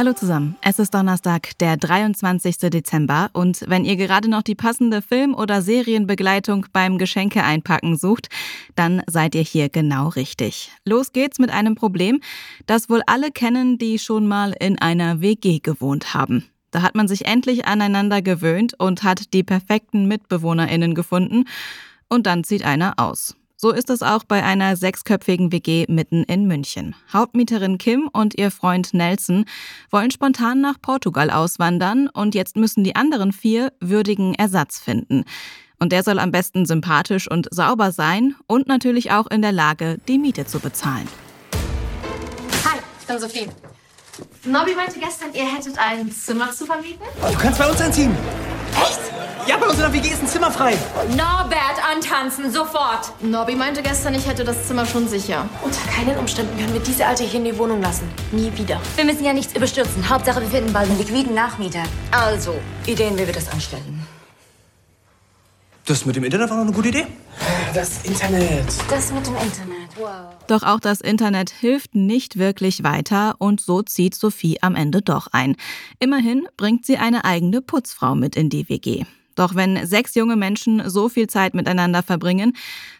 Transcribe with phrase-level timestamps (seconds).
[0.00, 2.56] Hallo zusammen, es ist Donnerstag, der 23.
[2.70, 8.30] Dezember und wenn ihr gerade noch die passende Film- oder Serienbegleitung beim Geschenke einpacken sucht,
[8.74, 10.70] dann seid ihr hier genau richtig.
[10.86, 12.22] Los geht's mit einem Problem,
[12.64, 16.46] das wohl alle kennen, die schon mal in einer WG gewohnt haben.
[16.70, 21.44] Da hat man sich endlich aneinander gewöhnt und hat die perfekten Mitbewohnerinnen gefunden
[22.08, 23.36] und dann zieht einer aus.
[23.62, 26.94] So ist es auch bei einer sechsköpfigen WG mitten in München.
[27.12, 29.44] Hauptmieterin Kim und ihr Freund Nelson
[29.90, 35.24] wollen spontan nach Portugal auswandern und jetzt müssen die anderen vier würdigen Ersatz finden.
[35.78, 39.98] Und der soll am besten sympathisch und sauber sein und natürlich auch in der Lage,
[40.08, 41.06] die Miete zu bezahlen.
[42.64, 43.46] Hi, ich bin Sophie.
[44.46, 47.04] Nobby meinte gestern, ihr hättet ein Zimmer zu vermieten.
[47.30, 48.16] Du kannst bei uns einziehen.
[49.50, 50.78] Ja, bei uns in der WG ist ein Zimmer frei.
[51.08, 53.10] Norbert, antanzen, sofort!
[53.20, 55.44] Nobby meinte gestern, ich hätte das Zimmer schon sicher.
[55.64, 58.08] Unter keinen Umständen können wir diese Alte hier in die Wohnung lassen.
[58.30, 58.80] Nie wieder.
[58.94, 60.08] Wir müssen ja nichts überstürzen.
[60.08, 61.82] Hauptsache, wir finden bald einen liquiden Nachmieter.
[62.12, 62.54] Also,
[62.86, 64.06] Ideen, wie wir das anstellen.
[65.84, 67.08] Das mit dem Internet war noch eine gute Idee.
[67.74, 68.66] Das Internet.
[68.88, 70.32] Das mit dem Internet, wow.
[70.46, 75.26] Doch auch das Internet hilft nicht wirklich weiter und so zieht Sophie am Ende doch
[75.32, 75.56] ein.
[75.98, 79.06] Immerhin bringt sie eine eigene Putzfrau mit in die WG.
[79.34, 82.56] Doch wenn sechs junge Menschen so viel Zeit miteinander verbringen,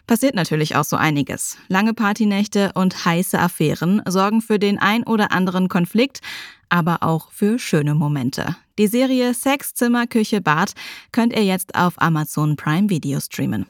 [0.07, 1.57] passiert natürlich auch so einiges.
[1.67, 6.21] Lange Partynächte und heiße Affären sorgen für den ein oder anderen Konflikt,
[6.69, 8.55] aber auch für schöne Momente.
[8.79, 10.73] Die Serie Sex, Zimmer, Küche, Bad
[11.11, 13.67] könnt ihr jetzt auf Amazon Prime Video streamen.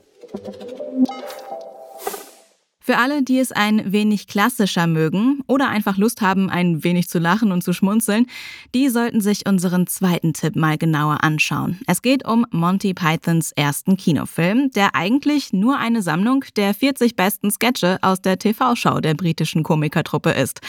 [2.83, 7.19] Für alle, die es ein wenig klassischer mögen oder einfach Lust haben, ein wenig zu
[7.19, 8.25] lachen und zu schmunzeln,
[8.73, 11.79] die sollten sich unseren zweiten Tipp mal genauer anschauen.
[11.85, 17.51] Es geht um Monty Pythons ersten Kinofilm, der eigentlich nur eine Sammlung der 40 besten
[17.51, 20.61] Sketche aus der TV-Show der britischen Komikertruppe ist.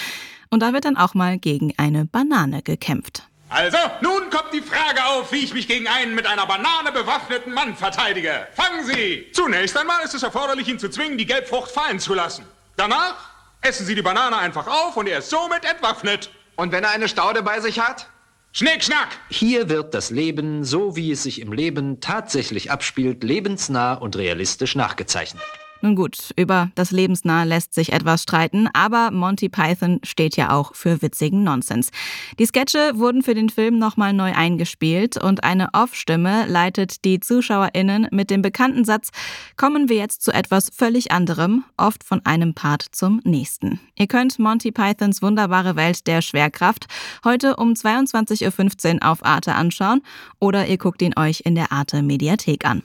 [0.50, 3.26] Und da wird dann auch mal gegen eine Banane gekämpft.
[3.52, 7.52] Also, nun kommt die Frage auf, wie ich mich gegen einen mit einer Banane bewaffneten
[7.52, 8.48] Mann verteidige.
[8.54, 9.26] Fangen Sie!
[9.32, 12.46] Zunächst einmal ist es erforderlich, ihn zu zwingen, die Gelbfrucht fallen zu lassen.
[12.76, 13.14] Danach
[13.60, 16.30] essen Sie die Banane einfach auf und er ist somit entwaffnet.
[16.56, 18.08] Und wenn er eine Staude bei sich hat?
[18.52, 19.08] Schnick, schnack!
[19.28, 24.76] Hier wird das Leben, so wie es sich im Leben tatsächlich abspielt, lebensnah und realistisch
[24.76, 25.42] nachgezeichnet.
[25.82, 30.76] Nun gut, über das Lebensnahe lässt sich etwas streiten, aber Monty Python steht ja auch
[30.76, 31.90] für witzigen Nonsens.
[32.38, 38.06] Die Sketche wurden für den Film nochmal neu eingespielt und eine Off-Stimme leitet die ZuschauerInnen
[38.12, 39.10] mit dem bekannten Satz,
[39.56, 43.80] kommen wir jetzt zu etwas völlig anderem, oft von einem Part zum nächsten.
[43.96, 46.86] Ihr könnt Monty Pythons wunderbare Welt der Schwerkraft
[47.24, 50.02] heute um 22.15 Uhr auf Arte anschauen
[50.38, 52.84] oder ihr guckt ihn euch in der Arte Mediathek an.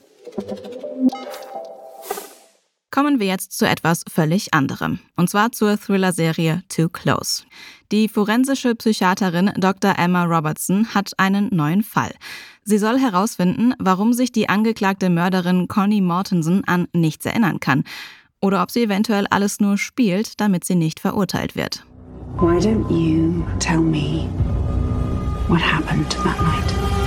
[2.98, 4.98] Kommen wir jetzt zu etwas völlig anderem.
[5.16, 7.44] Und zwar zur Thriller-Serie Too Close.
[7.92, 10.00] Die forensische Psychiaterin Dr.
[10.00, 12.12] Emma Robertson hat einen neuen Fall.
[12.64, 17.84] Sie soll herausfinden, warum sich die angeklagte Mörderin Connie Mortensen an nichts erinnern kann.
[18.42, 21.86] Oder ob sie eventuell alles nur spielt, damit sie nicht verurteilt wird.
[22.40, 24.28] Why don't you tell me
[25.48, 27.07] what happened that night?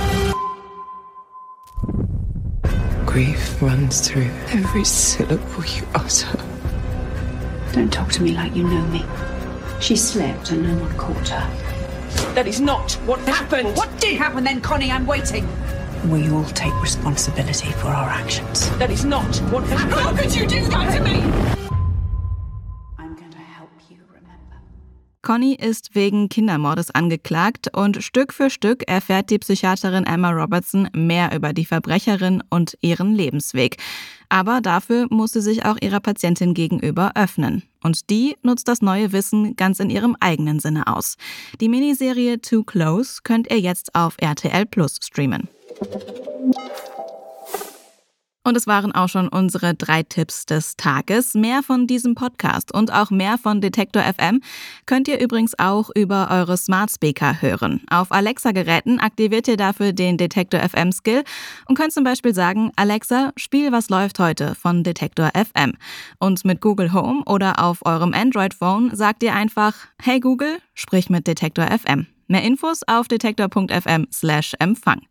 [3.11, 6.39] Grief runs through every syllable you utter.
[7.73, 9.03] Don't talk to me like you know me.
[9.81, 12.33] She slept and no one caught her.
[12.35, 13.75] That is not what happened.
[13.75, 14.93] What did happen then, Connie?
[14.93, 15.45] I'm waiting.
[16.09, 18.69] We all take responsibility for our actions.
[18.77, 19.91] That is not what happened.
[19.91, 21.60] How could you do that to me?
[25.21, 31.35] Connie ist wegen Kindermordes angeklagt und Stück für Stück erfährt die Psychiaterin Emma Robertson mehr
[31.35, 33.77] über die Verbrecherin und ihren Lebensweg.
[34.29, 37.63] Aber dafür muss sie sich auch ihrer Patientin gegenüber öffnen.
[37.83, 41.17] Und die nutzt das neue Wissen ganz in ihrem eigenen Sinne aus.
[41.59, 45.49] Die Miniserie Too Close könnt ihr jetzt auf RTL Plus streamen.
[48.43, 51.35] Und es waren auch schon unsere drei Tipps des Tages.
[51.35, 54.41] Mehr von diesem Podcast und auch mehr von Detektor FM
[54.87, 57.81] könnt ihr übrigens auch über eure Smart Speaker hören.
[57.91, 61.23] Auf Alexa-Geräten aktiviert ihr dafür den Detektor FM Skill
[61.67, 65.73] und könnt zum Beispiel sagen, Alexa, spiel was läuft heute von Detektor FM.
[66.17, 71.27] Und mit Google Home oder auf eurem Android-Phone sagt ihr einfach, hey Google, sprich mit
[71.27, 72.07] Detektor FM.
[72.31, 75.01] Mehr Infos auf detektor.fm slash Empfang.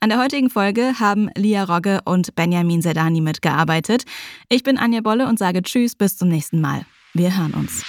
[0.00, 4.02] An der heutigen Folge haben Lia Rogge und Benjamin Sedani mitgearbeitet.
[4.48, 6.84] Ich bin Anja Bolle und sage Tschüss, bis zum nächsten Mal.
[7.14, 7.84] Wir hören uns.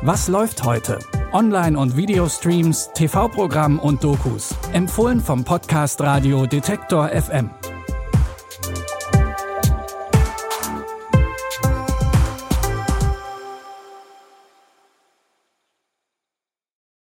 [0.00, 0.98] Was läuft heute?
[1.34, 4.54] Online- und Videostreams, TV-Programm und Dokus.
[4.72, 7.50] Empfohlen vom Podcast Radio Detektor FM.